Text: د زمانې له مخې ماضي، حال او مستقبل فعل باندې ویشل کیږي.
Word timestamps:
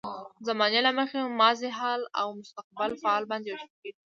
د 0.43 0.43
زمانې 0.47 0.79
له 0.85 0.91
مخې 0.97 1.19
ماضي، 1.41 1.69
حال 1.79 2.01
او 2.19 2.27
مستقبل 2.39 2.91
فعل 3.01 3.23
باندې 3.31 3.47
ویشل 3.49 3.71
کیږي. 3.81 3.91